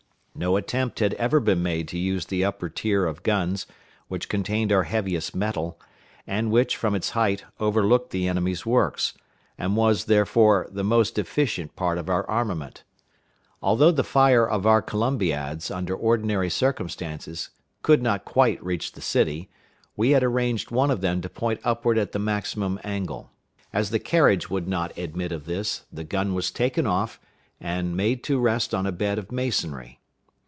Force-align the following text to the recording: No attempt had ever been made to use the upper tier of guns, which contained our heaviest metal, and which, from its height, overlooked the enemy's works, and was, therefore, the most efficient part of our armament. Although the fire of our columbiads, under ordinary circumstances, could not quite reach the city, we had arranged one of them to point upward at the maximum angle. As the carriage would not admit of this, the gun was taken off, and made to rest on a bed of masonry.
No 0.33 0.55
attempt 0.55 0.99
had 0.99 1.13
ever 1.15 1.41
been 1.41 1.61
made 1.61 1.89
to 1.89 1.99
use 1.99 2.25
the 2.25 2.43
upper 2.45 2.67
tier 2.69 3.05
of 3.05 3.21
guns, 3.21 3.67
which 4.07 4.29
contained 4.29 4.71
our 4.71 4.83
heaviest 4.83 5.35
metal, 5.35 5.79
and 6.25 6.49
which, 6.49 6.77
from 6.77 6.95
its 6.95 7.09
height, 7.11 7.43
overlooked 7.59 8.11
the 8.11 8.27
enemy's 8.29 8.65
works, 8.65 9.13
and 9.57 9.75
was, 9.75 10.05
therefore, 10.05 10.67
the 10.71 10.85
most 10.85 11.19
efficient 11.19 11.75
part 11.75 11.97
of 11.99 12.09
our 12.09 12.27
armament. 12.29 12.83
Although 13.61 13.91
the 13.91 14.05
fire 14.05 14.47
of 14.49 14.65
our 14.65 14.81
columbiads, 14.81 15.69
under 15.69 15.93
ordinary 15.93 16.49
circumstances, 16.49 17.49
could 17.83 18.01
not 18.01 18.25
quite 18.25 18.63
reach 18.63 18.93
the 18.93 19.01
city, 19.01 19.49
we 19.97 20.11
had 20.11 20.23
arranged 20.23 20.71
one 20.71 20.89
of 20.89 21.01
them 21.01 21.19
to 21.21 21.29
point 21.29 21.59
upward 21.65 21.97
at 21.97 22.13
the 22.13 22.19
maximum 22.19 22.79
angle. 22.85 23.29
As 23.73 23.89
the 23.89 23.99
carriage 23.99 24.49
would 24.49 24.67
not 24.67 24.97
admit 24.97 25.33
of 25.33 25.45
this, 25.45 25.83
the 25.91 26.05
gun 26.05 26.33
was 26.33 26.49
taken 26.51 26.87
off, 26.87 27.19
and 27.59 27.97
made 27.97 28.23
to 28.23 28.39
rest 28.39 28.73
on 28.73 28.87
a 28.87 28.93
bed 28.93 29.19
of 29.19 29.31
masonry. 29.31 29.97